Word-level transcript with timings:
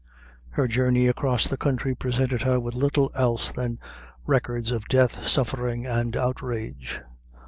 Her 0.49 0.67
journey 0.67 1.05
across 1.07 1.45
the 1.47 1.57
country 1.57 1.93
presented 1.93 2.41
her 2.41 2.59
with 2.59 2.73
little 2.73 3.11
else 3.13 3.51
than 3.51 3.77
records 4.25 4.71
of 4.71 4.87
death, 4.87 5.27
suffering, 5.27 5.85
and 5.85 6.15
outrage. 6.17 6.99